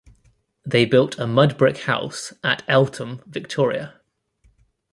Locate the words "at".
2.43-2.63